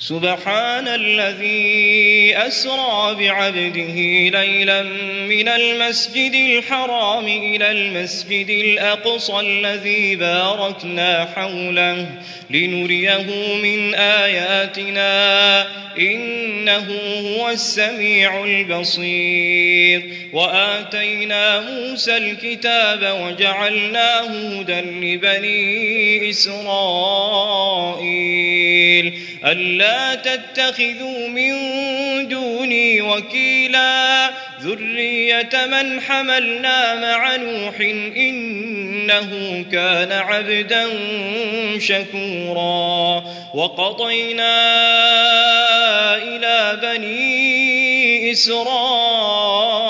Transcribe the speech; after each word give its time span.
سبحان 0.00 0.88
الذي 0.88 2.36
أسرى 2.36 3.14
بعبده 3.18 3.94
ليلا 4.40 4.82
من 5.28 5.48
المسجد 5.48 6.34
الحرام 6.34 7.26
إلى 7.26 7.70
المسجد 7.70 8.50
الأقصى 8.50 9.40
الذي 9.40 10.16
باركنا 10.16 11.28
حوله 11.36 12.06
لنريه 12.50 13.26
من 13.62 13.94
آياتنا 13.94 15.66
إنه 15.98 16.86
هو 17.20 17.48
السميع 17.50 18.44
البصير 18.44 20.02
وآتينا 20.32 21.60
موسى 21.60 22.16
الكتاب 22.16 23.16
وجعلناه 23.22 24.26
هدى 24.60 24.80
لبني 24.80 26.30
إسرائيل 26.30 27.90
ألا 29.46 30.14
تتخذوا 30.14 31.28
من 31.28 31.52
دوني 32.28 33.00
وكيلا. 33.00 34.30
ذرية 34.60 35.66
من 35.66 36.00
حملنا 36.00 36.94
مع 36.94 37.36
نوح 37.36 37.80
إنه 38.16 39.64
كان 39.72 40.12
عبدا 40.12 40.88
شكورا. 41.78 43.24
وقضينا 43.54 44.56
إلى 46.16 46.78
بني 46.82 48.32
إسرائيل 48.32 49.89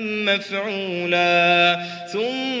مفعولا 0.25 1.79
ثم 2.13 2.60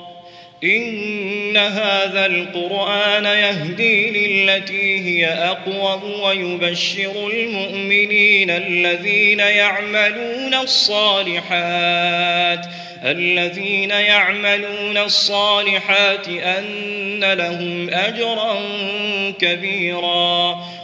إن 0.63 1.57
هذا 1.57 2.25
القرآن 2.25 3.25
يهدي 3.25 4.09
للتي 4.09 4.99
هي 4.99 5.27
أقوم 5.27 6.21
ويبشر 6.21 7.27
المؤمنين 7.33 8.49
الذين 8.49 9.39
يعملون 9.39 10.53
الصالحات 10.53 12.01
الذين 13.03 13.89
يعملون 13.89 14.97
الصالحات 14.97 16.27
أن 16.27 17.33
لهم 17.33 17.89
أجرا 17.89 18.59
كبيرا. 19.39 20.65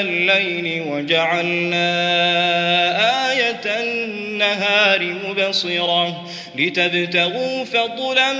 الليل 0.00 0.82
وجعلنا 0.86 1.84
آية 3.32 3.82
النهار 3.82 5.02
مبصرة 5.02 6.30
لتبتغوا 6.56 7.64
فضلا 7.64 8.32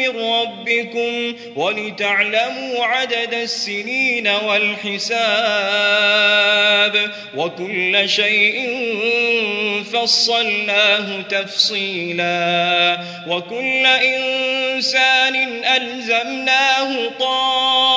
من 0.00 0.08
ربكم 0.08 1.34
ولتعلموا 1.56 2.84
عدد 2.84 3.34
السنين 3.34 4.28
والحساب 4.28 5.20
وكل 7.36 8.08
شيء 8.08 8.70
فصلناه 9.92 11.20
تفصيلا 11.20 13.00
وكل 13.28 13.86
إنسان 13.86 15.64
ألزمناه 15.64 17.10
طائره 17.20 17.89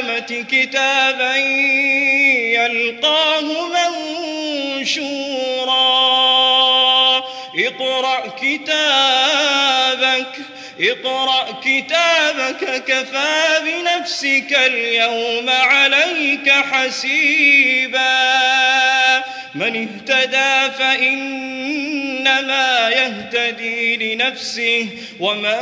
القيامة 0.00 0.44
كتابا 0.50 1.36
يلقاه 2.56 3.68
منشورا. 4.80 5.70
اقرأ 7.58 8.34
كتابك 8.42 10.26
اقرأ 10.80 11.60
كتابك 11.64 12.84
كفى 12.84 13.60
بنفسك 13.64 14.58
اليوم 14.66 15.50
عليك 15.50 16.50
حسيبا. 16.50 18.00
من 19.54 19.88
اهتدى 19.88 20.70
فإنما 22.24 22.88
يهتدي 22.88 24.14
لنفسه 24.14 24.86
ومن 25.20 25.58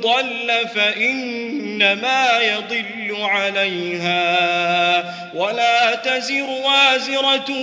ضل 0.00 0.68
فإنما 0.74 2.38
يضل 2.40 3.16
عليها. 3.20 4.34
ولا 5.34 5.94
تزر 5.94 6.46
وازرة 6.50 7.54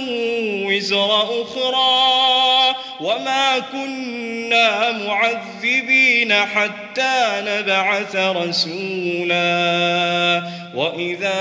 وزر 0.68 1.42
أخرى. 1.44 2.76
وما 3.00 3.60
كنا 3.72 4.92
معذبين 4.92 6.34
حتى 6.34 7.42
نبعث 7.46 8.16
رسولا. 8.16 9.44
وإذا 10.76 11.34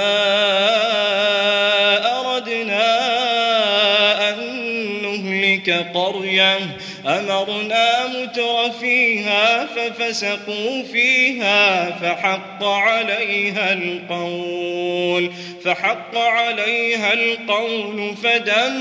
قرية 5.94 6.58
أمرنا 7.06 8.06
متر 8.06 8.70
فيها 8.81 9.67
ففسقوا 9.67 10.82
فيها 10.93 11.90
فحق 11.90 12.64
عليها 12.64 13.73
القول 13.73 15.32
فحق 15.64 16.19
عليها 16.19 17.12
القول 17.12 18.14
فدمرناها 18.23 18.76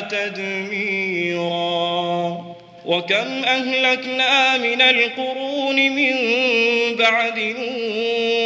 تدميرا 0.00 1.66
وكم 2.86 3.44
أهلكنا 3.44 4.56
من 4.56 4.82
القرون 4.82 5.76
من 5.76 6.14
بعد 6.98 7.38
نوح 7.38 8.45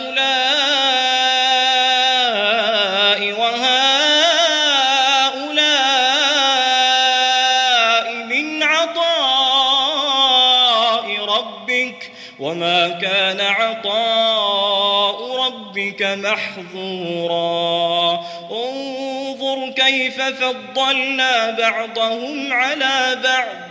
وما 12.61 12.89
كان 12.89 13.41
عطاء 13.41 15.17
ربك 15.45 16.01
محظورا. 16.03 17.39
انظر 18.51 19.69
كيف 19.69 20.21
فضلنا 20.21 21.49
بعضهم 21.49 22.53
على 22.53 23.19
بعض. 23.23 23.70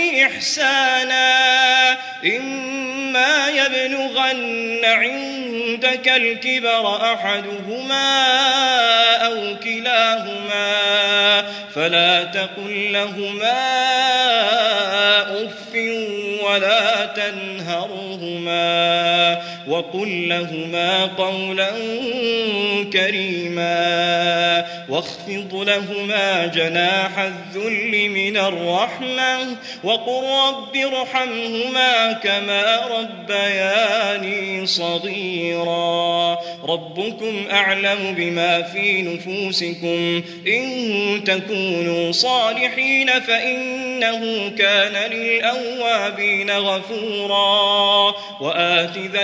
إحسانا 0.31 1.91
إما 2.25 3.47
يبلغن 3.47 4.85
عندك 4.85 6.07
الكبر 6.07 7.13
أحدهما 7.13 8.25
أو 9.25 9.55
كلاهما 9.63 10.71
فلا 11.75 12.23
تقل 12.23 12.93
لهما 12.93 13.61
أف 15.45 15.75
ولا 16.43 17.05
تنهرهما. 17.05 19.00
وقل 19.71 20.29
لهما 20.29 21.05
قولا 21.05 21.71
كريما 22.93 24.65
واخفض 24.89 25.55
لهما 25.55 26.45
جناح 26.45 27.19
الذل 27.19 28.09
من 28.09 28.37
الرحمة 28.37 29.57
وقل 29.83 30.23
رب 30.23 30.75
ارحمهما 30.75 32.13
كما 32.13 32.79
ربياني 32.91 34.65
صغيرا 34.67 36.37
ربكم 36.63 37.45
أعلم 37.51 38.15
بما 38.17 38.61
في 38.61 39.01
نفوسكم 39.01 40.23
إن 40.47 41.23
تكونوا 41.25 42.11
صالحين 42.11 43.09
فإنه 43.19 44.49
كان 44.49 45.11
للأوابين 45.11 46.51
غفورا 46.51 48.13
وآت 48.41 48.97
ذا 48.97 49.23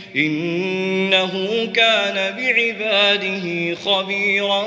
إنه 0.15 1.65
كان 1.75 2.35
بعباده 2.37 3.75
خبيرا 3.75 4.63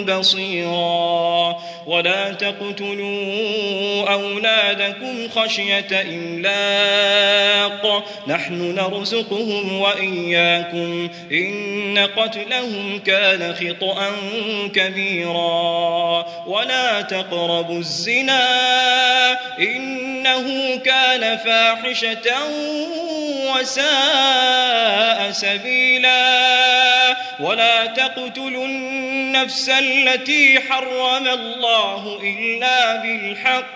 بصيرا. 0.00 1.56
ولا 1.86 2.32
تقتلوا 2.32 4.12
أولادكم 4.12 5.28
خشية 5.28 5.86
إملاق. 5.92 8.04
نحن 8.28 8.74
نرزقهم 8.74 9.80
وإياكم. 9.80 11.08
إن 11.32 12.08
قتلهم 12.16 13.00
كان 13.06 13.54
خطأ 13.54 14.10
كبيرا. 14.74 16.26
ولا 16.46 17.00
تقربوا 17.00 17.78
الزنا. 17.78 18.46
إنه 19.58 20.76
كان 20.76 21.36
فاحشة 21.36 22.32
وساء 23.54 25.30
سبيلا. 25.30 27.16
ولا 27.40 27.86
تقتلوا 27.86 28.66
النفس 28.66 29.68
التي 29.68 30.60
حرم 30.60 31.28
الله 31.28 32.20
إلا 32.22 32.96
بالحق. 32.96 33.75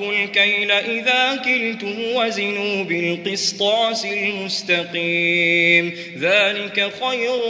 الكيل 0.00 0.70
إذا 0.70 1.42
كلتم 1.44 1.94
وزنوا 2.14 2.84
بالقسطاس 2.84 4.04
المستقيم. 4.04 5.94
ذلك 6.18 6.90
خير 7.00 7.40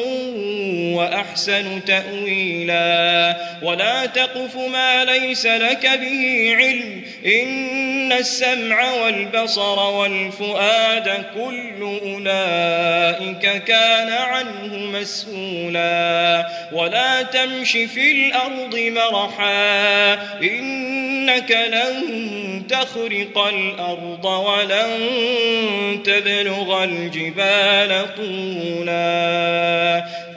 وأحسن 0.97 1.85
تأويلا. 1.85 3.37
ولا 3.63 4.07
تقف 4.07 4.57
ما 4.57 5.05
ليس 5.05 5.47
لك 5.47 5.91
به 6.01 6.55
علم. 6.57 7.03
إن 7.27 8.13
السمع 8.13 8.93
والبصر 8.93 9.79
والفؤاد 9.79 11.25
كل 11.35 11.83
أولئك 11.83 13.65
كان 13.65 14.09
عنه 14.09 15.05
سبيلا 15.05 16.49
ولا 16.73 17.23
تمش 17.23 17.71
في 17.71 18.13
الأرض 18.13 18.77
مرحا. 18.77 20.13
إنك 20.43 21.51
لن 21.51 22.38
تخرق 22.69 23.39
الأرض 23.39 24.25
ولن 24.25 24.91
تبلغ 26.05 26.85
الجبال 26.85 28.07
طولا. 28.17 30.05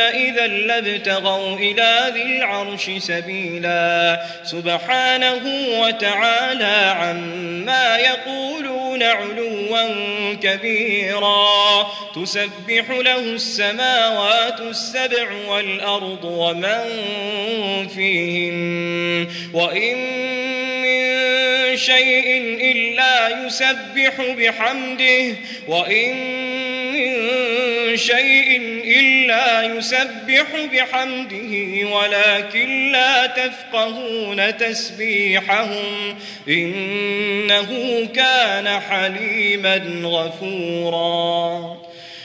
إذا 0.00 0.46
لابتغوا 0.46 1.56
إلى 1.56 2.12
ذي 2.14 2.22
العرش 2.22 2.90
سبيلا 2.98 4.20
سبحانه 4.44 5.40
وتعالى 5.80 6.94
عما 7.00 7.96
يقولون 7.96 9.02
علوا 9.02 10.34
كبيرا 10.42 11.90
تسبح 12.14 12.90
له 12.90 13.18
السماوات 13.18 14.60
السبع 14.60 15.28
والأرض 15.48 16.24
ومن 16.24 16.80
فيهن 17.88 19.28
وإن 19.52 19.96
من 20.82 21.76
شيء 21.76 22.36
إلا 22.72 23.46
يسبح 23.46 24.20
بحمده 24.38 25.36
وإن 25.68 26.14
من 26.92 27.39
شيء 28.00 28.56
إلا 28.84 29.62
يسبح 29.62 30.46
بحمده 30.72 31.88
ولكن 31.88 32.92
لا 32.92 33.26
تفقهون 33.26 34.56
تسبيحهم. 34.56 36.18
إنه 36.48 38.08
كان 38.14 38.80
حليما 38.80 39.76
غفوراً. 40.04 41.79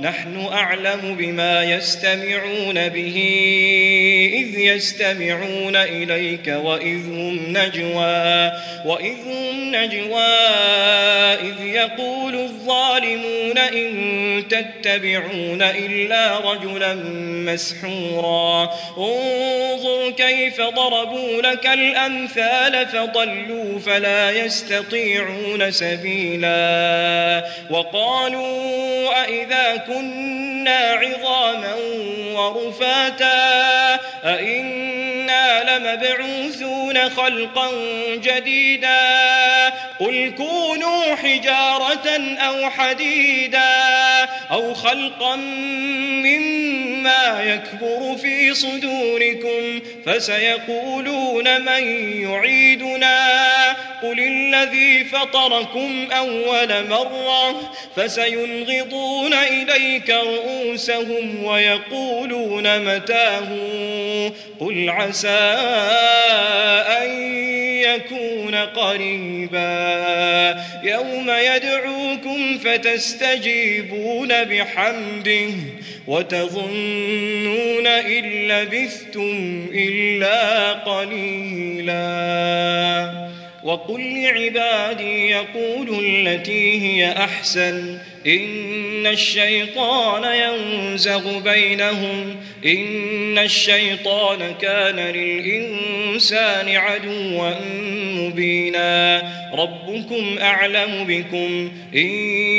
نحن 0.00 0.46
أعلم 0.52 1.14
بما 1.18 1.64
يستمعون 1.64 2.88
به 2.88 3.16
إذ 4.34 4.58
يستمعون 4.58 5.76
إليك 5.76 6.48
وإذ 6.48 7.06
هم 7.06 7.38
نجوى 7.48 8.52
وإذ 8.84 9.16
هم 9.26 9.74
نجوى 9.74 10.22
إذ 11.42 11.66
يقول 11.66 12.34
الظالمون 12.34 12.91
إن 13.58 14.44
تتبعون 14.50 15.62
إلا 15.62 16.52
رجلا 16.52 16.94
مسحورا. 17.52 18.74
انظر 18.98 20.10
كيف 20.10 20.60
ضربوا 20.60 21.42
لك 21.42 21.66
الأمثال 21.66 22.86
فضلوا 22.86 23.78
فلا 23.78 24.30
يستطيعون 24.30 25.70
سبيلا. 25.70 27.44
وقالوا 27.70 29.22
أئذا 29.24 29.76
كنا 29.76 30.78
عظاما 30.78 31.74
ورفاتا 32.34 34.00
أئنا 34.24 35.01
لمبعوثون 35.62 37.10
خلقا 37.10 37.70
جديدا. 38.14 39.68
قل 40.00 40.32
كونوا 40.36 41.14
حجارة 41.14 42.36
أو 42.38 42.70
حديدا 42.70 44.28
أو 44.50 44.74
خلقا 44.74 45.36
مما 46.26 47.42
يكبر 47.42 48.16
في 48.16 48.54
صدوركم 48.54 49.80
فسيقولون 50.06 51.60
من 51.60 51.82
يعيدنا. 52.22 53.22
قل 54.02 54.20
الذي 54.20 55.04
فطركم 55.04 56.08
أول 56.12 56.88
مرة 56.88 57.72
فسينغضون 57.96 59.34
إليك 59.34 60.10
رؤوسهم 60.10 61.44
ويقولون 61.44 62.94
متاه 62.94 63.48
قل 64.60 64.90
عسى 64.90 65.28
أن 67.02 67.10
يكون 67.82 68.54
قريبا 68.54 69.62
يوم 70.82 71.30
يدعوكم 71.30 72.58
فتستجيبون 72.58 74.44
بحمده 74.44 75.50
وتظنون 76.06 77.86
إن 77.86 78.48
لبثتم 78.48 79.66
إلا 79.74 80.72
قليلا 80.72 81.92
وقل 83.62 84.22
لعبادي 84.22 85.30
يقولوا 85.30 86.00
التي 86.00 86.80
هي 86.82 87.12
أحسن 87.12 87.98
إن 88.26 89.06
الشيطان 89.06 90.24
ينزغ 90.34 91.38
بينهم 91.38 92.36
إن 92.64 93.38
الشيطان 93.38 94.54
كان 94.60 94.96
للإنسان 94.96 96.76
عدوا 96.76 97.50
مبينا. 98.16 99.22
ربكم 99.54 100.38
أعلم 100.40 101.04
بكم. 101.08 101.72
إن 101.94 102.06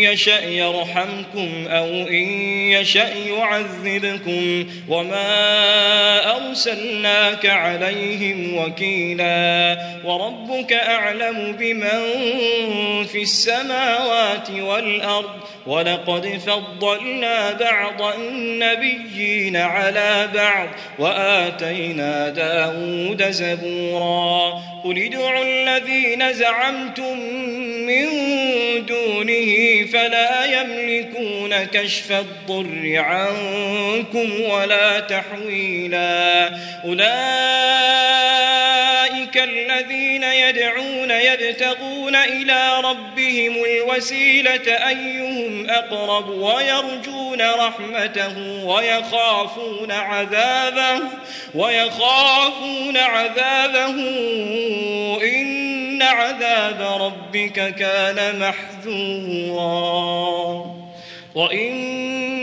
يشأ 0.03 0.45
يرحمكم 0.45 1.67
أو 1.67 1.87
إن 1.87 2.29
يشأ 2.71 3.13
يعذبكم. 3.29 4.65
وما 4.89 6.47
أرسلناك 6.47 7.45
عليهم 7.45 8.57
وكيلا. 8.57 9.77
وربك 10.03 10.73
أعلم 10.73 11.55
بمن 11.59 12.01
في 13.05 13.21
السماوات 13.21 14.49
والأرض. 14.49 15.29
ولقد 15.67 16.41
فضلنا 16.47 17.51
بعض 17.51 18.13
النبيين 18.19 19.57
على 19.57 19.92
بعض 20.33 20.67
وآتينا 20.99 22.29
داود 22.29 23.31
زبورا. 23.31 24.61
قل 24.83 24.97
ادعوا 24.97 25.43
الذين 25.43 26.33
زعمتم 26.33 27.19
من 27.85 28.05
دونه 28.85 29.85
فلا 29.93 30.45
يملكون 30.45 31.63
كشف 31.63 32.11
الضر 32.11 32.93
عنكم 32.97 34.41
ولا 34.41 34.99
تحويلا. 34.99 36.49
أولئك 36.85 38.42
الذين 39.43 40.23
يدعون 40.23 41.11
يبتغون 41.11 42.15
إلى 42.15 42.81
ربهم 42.83 43.55
الوسيلة 43.63 44.87
أيهم 44.87 45.69
أقرب 45.69 46.29
ويرجون 46.29 47.41
رحمته 47.41 48.65
ويخافون 48.65 49.91
عذابه 49.91 50.99
ويخافون 51.55 52.97
عذابه 52.97 53.95
إن 55.23 56.01
عذاب 56.01 57.01
ربك 57.01 57.75
كان 57.75 58.39
محذورا. 58.39 59.63
وإن 61.35 62.42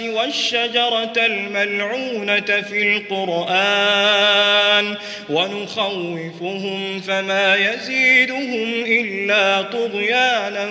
والشجرة 0.00 1.12
الملعونة 1.16 2.40
في 2.40 2.96
القرآن 2.96 4.96
ونخوفهم 5.30 7.00
فما 7.00 7.56
يزيدهم 7.56 8.84
إلا 8.86 9.62
طغيانا 9.62 10.68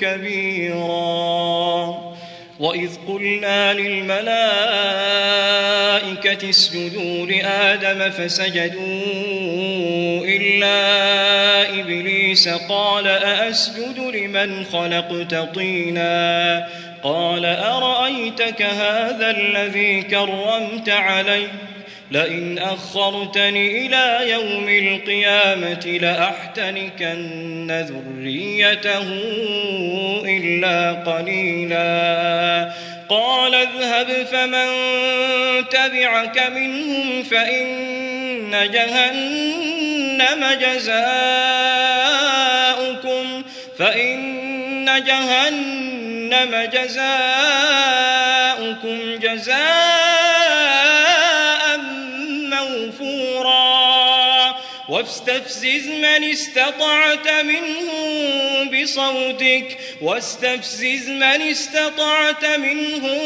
كبيرا. 0.00 2.01
وإذ 2.62 2.90
قلنا 3.08 3.74
للملائكة 3.74 4.32
اسجدوا 6.50 7.26
لآدم 7.26 8.10
فسجدوا 8.10 8.82
إلا 10.24 11.80
إبليس 11.80 12.48
قال 12.48 13.06
أأسجد 13.06 13.98
لمن 13.98 14.64
خلقت 14.64 15.34
طينا 15.54 16.68
قال 17.02 17.44
أرأيتك 17.46 18.62
هذا 18.62 19.30
الذي 19.30 20.02
كرمت 20.02 20.88
علي 20.88 21.46
لئن 22.12 22.58
أخرتني 22.58 23.86
إلى 23.86 24.30
يوم 24.30 24.68
القيامة 24.68 25.98
لأحتنكن 26.02 27.84
ذريته 27.88 29.06
إلا 30.24 30.92
قليلا. 30.92 32.72
قال 33.08 33.54
اذهب 33.54 34.26
فمن 34.32 34.68
تبعك 35.68 36.38
منهم 36.38 37.22
فإن 37.22 38.70
جهنم 38.72 40.44
جزاؤكم 40.60 40.92
فإن 43.78 45.04
جهنم 45.06 46.68
جزاؤكم 46.72 46.98
جزاء 49.18 49.91
واستفزز 55.32 55.88
من 55.88 56.24
استطعت 56.24 57.28
منهم 57.28 58.70
بصوتك 58.70 59.78
واستفزز 60.00 61.08
من 61.08 61.22
استطعت 61.22 62.44
منهم 62.44 63.18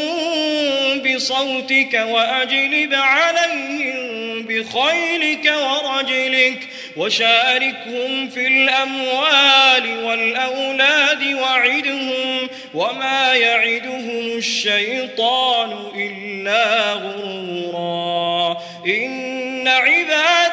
بصوتك 0.99 1.93
وأجلب 1.93 2.93
عليهم 2.93 4.43
بخيلك 4.43 5.53
ورجلك 5.55 6.67
وشاركهم 6.97 8.29
في 8.29 8.47
الأموال 8.47 10.03
والأولاد 10.03 11.33
وعدهم 11.33 12.49
وما 12.73 13.33
يعدهم 13.33 14.37
الشيطان 14.37 15.91
إلا 15.95 16.93
غرورا. 16.93 18.57
إن 18.87 19.67
عبادي 19.67 20.46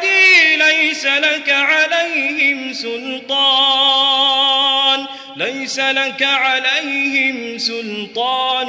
ليس 0.74 1.06
لك 1.06 1.50
عليهم 1.50 2.72
سلطان 2.72 3.94
ليس 5.36 5.78
لك 5.78 6.22
عليهم 6.22 7.58
سلطان 7.58 8.68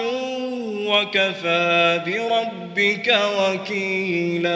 وكفى 0.88 2.02
بربك 2.06 3.20
وكيلا. 3.40 4.56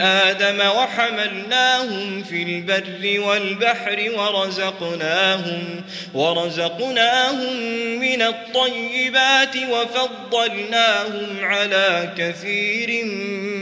آدم 0.00 0.60
وحملناهم 0.60 2.22
في 2.22 2.42
البر 2.42 3.20
والبحر 3.20 4.10
ورزقناهم 4.16 5.84
ورزقناهم 6.14 7.56
من 8.00 8.22
الطيبات 8.22 9.56
وفضلناهم 9.70 11.26
على 11.42 12.12
كثير 12.18 13.04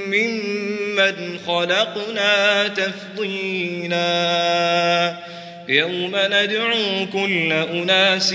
ممن 0.07 1.39
خلقنا 1.47 2.69
تفضيلاً. 2.69 4.37
يوم 5.69 6.13
ندعو 6.15 7.07
كل 7.13 7.53
أناس 7.53 8.35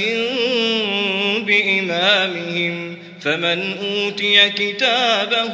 بإمامهم 1.45 2.97
فمن 3.21 3.77
أوتي 3.77 4.49
كتابه 4.49 5.53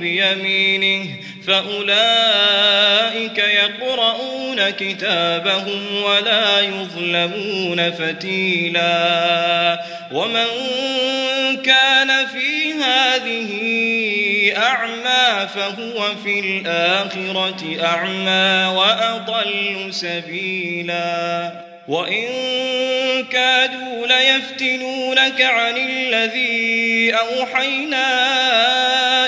بيمينه 0.00 1.08
فأولئك 1.46 3.38
يقرؤون 3.38 4.70
كتابهم 4.70 6.02
ولا 6.02 6.60
يظلمون 6.60 7.90
فتيلا 7.90 9.82
ومن 10.12 10.46
كان 11.64 12.26
في 12.26 12.72
هذه 12.72 13.52
أعمى 14.56 15.48
فهو 15.54 16.14
في 16.24 16.40
الآخرة 16.40 17.84
أعمى 17.84 18.76
وأضل 18.76 19.88
سبيلا 19.90 21.65
وإن 21.88 22.26
كادوا 23.32 24.06
ليفتنونك 24.06 25.40
عن 25.42 25.76
الذي 25.76 27.14
أوحينا 27.14 28.06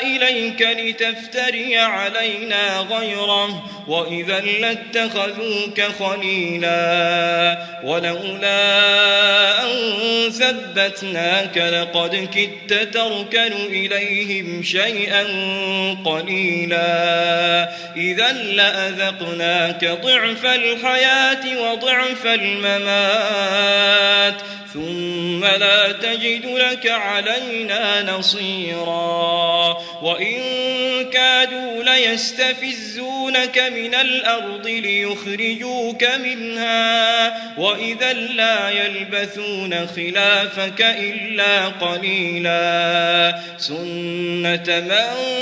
إليك 0.02 0.62
لتفتري 0.62 1.76
علينا 1.76 2.78
غيره 2.78 3.64
وإذا 3.88 4.40
لاتخذوك 4.40 5.80
خليلا 5.80 7.58
ولولا 7.84 9.62
أن 9.62 9.68
ثبتناك 10.30 11.58
لقد 11.58 12.28
كدت 12.34 12.94
تركن 12.94 13.52
إليهم 13.52 14.62
شيئا 14.62 15.22
قليلا 16.04 17.68
إذا 17.96 18.32
لأذقناك 18.32 19.84
ضعف 19.84 20.46
الحياة 20.46 21.60
وضعف 21.62 22.26
الممات 22.52 24.42
ثم 24.78 25.44
لا 25.44 25.92
تجد 25.92 26.46
لك 26.46 26.86
علينا 26.86 28.12
نصيرا. 28.12 29.76
وإن 30.02 30.40
كادوا 31.12 31.82
ليستفزونك 31.82 33.58
من 33.58 33.94
الأرض 33.94 34.66
ليخرجوك 34.66 36.04
منها. 36.04 37.34
وإذا 37.58 38.12
لا 38.12 38.70
يلبثون 38.70 39.86
خلافك 39.86 40.80
إلا 40.80 41.68
قليلا. 41.68 43.34
سنة 43.58 44.80
من 44.80 45.38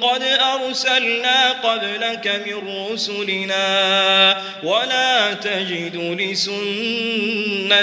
قد 0.00 0.22
أرسلنا 0.22 1.50
قبلك 1.50 2.42
من 2.46 2.88
رسلنا. 2.92 4.42
ولا 4.62 5.34
تجد 5.34 5.96
لسنتنا 5.96 7.80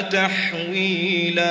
تحويلا. 0.00 1.50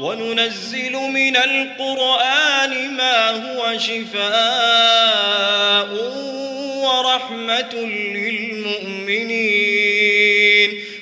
وننزل 0.00 0.92
من 0.92 1.36
القرآن 1.36 2.90
ما 2.90 3.30
هو 3.30 3.78
شفاء 3.78 4.30
ورحمة 6.84 7.74
للمؤمنين. 8.14 9.79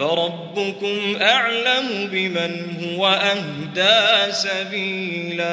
فربكم 0.00 1.16
أعلم 1.20 2.08
بمن 2.12 2.76
هو 2.82 3.08
أهدى 3.08 4.32
سبيلا 4.32 5.50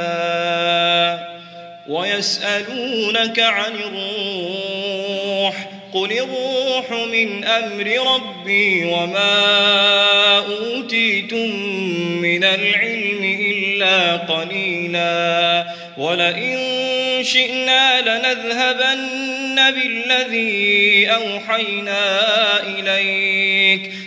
ويسألونك 1.88 3.40
عن 3.40 3.72
الروح 3.76 5.70
قل 5.94 6.12
الروح 6.12 6.92
من 6.92 7.44
أمر 7.46 8.16
ربي 8.16 8.86
وما 8.86 10.38
أوتيتم 10.38 11.56
من 12.22 12.44
العلم 12.44 13.24
إلا 13.24 14.16
قليلا 14.18 15.66
ولئن 15.98 16.58
شئنا 17.22 18.02
لنذهبن 18.02 19.72
بالذي 19.72 21.08
أوحينا 21.10 22.20
إليك 22.64 24.07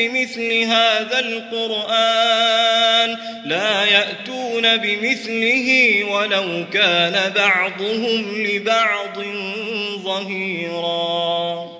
بمثل 0.00 0.52
هذا 0.52 1.18
القرآن 1.18 3.16
لا 3.44 3.84
يأتون 3.84 4.76
بمثله 4.76 6.04
ولو 6.04 6.64
كان 6.72 7.32
بعضهم 7.32 8.42
لبعض 8.46 9.24
ظهيرا 10.04 11.79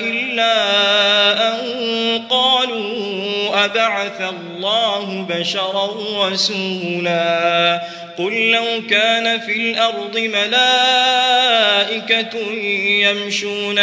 إلا 0.00 0.52
أن 1.48 1.56
قالوا 2.30 3.64
أبعث 3.64 4.20
الله 4.20 5.26
بشرا 5.28 5.90
رسولا 6.28 7.82
قل 8.18 8.50
لو 8.50 8.82
كان 8.90 9.40
في 9.40 9.52
الأرض 9.52 10.18
ملائكة 10.18 11.56
يمشون 13.00 13.78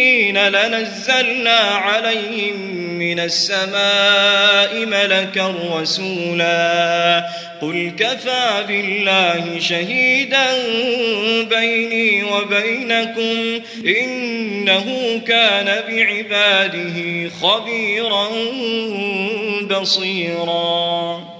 مطمئنين 0.00 0.48
لنزلنا 0.48 1.58
عليهم 1.58 2.56
من 2.98 3.20
السماء 3.20 4.86
ملكا 4.86 5.54
رسولا. 5.72 7.26
قل 7.62 7.92
كفى 7.98 8.64
بالله 8.68 9.58
شهيدا 9.60 10.46
بيني 11.42 12.24
وبينكم 12.24 13.60
إنه 13.86 15.20
كان 15.26 15.82
بعباده 15.88 17.30
خبيرا 17.42 18.28
بصيرا. 19.70 21.39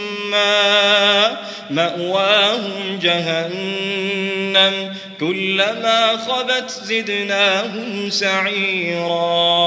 مأواهم 1.69 2.99
جهنم. 3.01 4.95
كلما 5.19 6.17
خبت 6.27 6.69
زدناهم 6.69 8.09
سعيرا. 8.09 9.61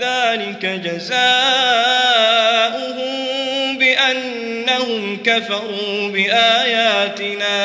ذلك 0.00 0.66
جزاؤهم 0.66 1.36
بأنهم 3.78 5.22
كفروا 5.24 6.08
بآياتنا 6.08 7.56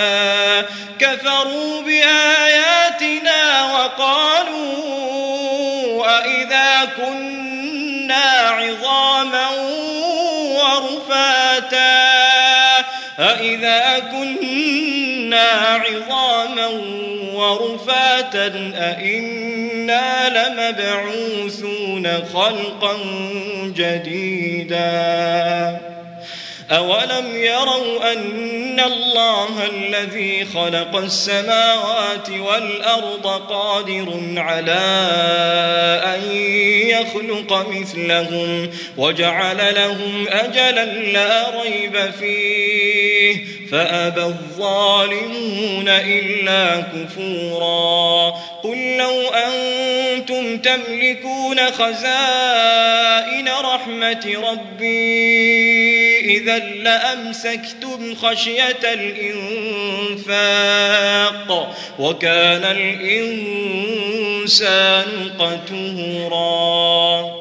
كفروا 0.99 1.81
بآياتنا 1.81 3.63
وقالوا 3.73 5.01
أئذا 6.19 6.85
كنا 6.97 8.31
عظاما 8.49 9.47
أئذا 13.31 13.99
كنا 13.99 15.49
عظاما 15.61 16.67
ورفاتا 17.33 18.47
أئنا 18.75 20.29
لمبعوثون 20.29 22.07
خلقا 22.33 22.97
جديدا 23.65 24.81
أولم 26.71 27.35
يروا 27.35 28.13
أن 28.13 28.79
الله 28.79 29.65
الذي 29.65 30.45
خلق 30.45 30.95
السماوات 30.95 32.29
والأرض 32.29 33.27
قادر 33.27 34.33
على 34.37 34.81
أن 36.05 36.31
يخلق 36.89 37.67
مثلهم 37.69 38.69
وجعل 38.97 39.75
لهم 39.75 40.27
أجلا 40.29 40.85
لا 40.85 41.61
ريب 41.61 42.11
فيه 42.19 43.60
فأبى 43.71 44.23
الظالمون 44.23 45.87
إلا 45.87 46.81
كفورا. 46.81 48.31
قل 48.63 48.97
لو 48.97 49.29
أنتم 49.29 50.57
تملكون 50.57 51.71
خزائن 51.71 53.49
رحمة 53.49 54.51
ربي 54.51 56.37
إذا 56.37 56.59
لأمسكتم 56.59 58.15
خشية 58.15 58.79
الإنفاق 60.21 61.75
وكان 61.99 62.63
الإنسان 62.63 63.79
قتورا. 65.39 67.40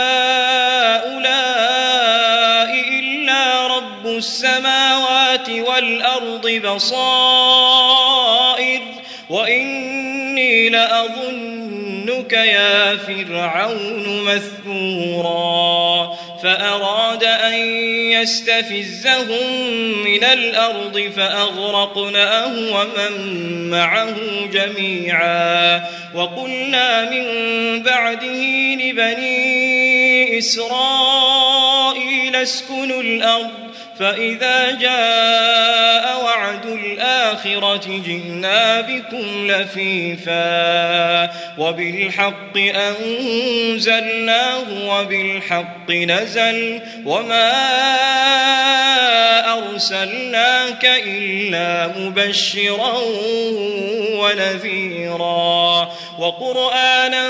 والأرض 5.71 6.49
بصائر 6.49 7.61
وإني 9.29 10.69
لأظنك 10.69 12.33
يا 12.33 12.97
فرعون 12.97 14.23
مثبورا 14.23 16.17
فأراد 16.43 17.23
أن 17.23 17.53
يستفزهم 18.11 19.63
من 20.05 20.23
الأرض 20.23 21.11
فأغرقناه 21.15 22.47
ومن 22.47 23.69
معه 23.69 24.15
جميعا 24.53 25.81
وقلنا 26.15 27.09
من 27.09 27.23
بعده 27.83 28.43
لبني 28.75 30.37
إسرائيل 30.37 31.71
اسكنوا 32.35 33.01
الأرض 33.01 33.60
فإذا 34.01 34.71
جاء 34.71 36.23
وعد 36.23 36.65
الآخرة 36.65 38.01
جئنا 38.05 38.81
بكم 38.81 39.51
لفيفا 39.51 41.31
وبالحق 41.57 42.57
أنزلناه 42.57 44.63
وبالحق 44.85 45.91
نزل 45.91 46.81
وما 47.05 47.51
أرسلناك 49.53 50.85
إلا 50.85 51.87
مبشرا 51.97 52.93
ونذيرا 54.11 55.91
وقرآنا 56.19 57.29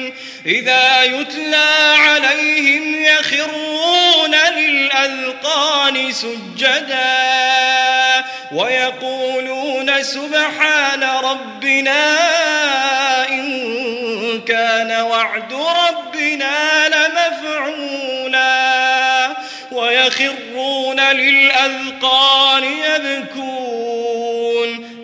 إذا 0.45 1.03
يتلى 1.03 1.95
عليهم 1.97 3.03
يخرون 3.03 4.35
للأذقان 4.57 6.11
سجدا 6.11 7.11
ويقولون 8.51 10.03
سبحان 10.03 11.03
ربنا 11.03 12.17
إن 13.29 14.41
كان 14.47 15.01
وعد 15.01 15.53
ربنا 15.53 16.87
لمفعولا 16.87 18.41
ويخرون 19.71 20.99
للأذقان 20.99 22.63
يبكون 22.63 23.61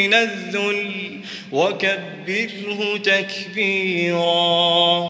من 0.00 0.14
الذل 0.14 1.20
وكبره 1.52 2.96
تكبيرا. 2.96 4.20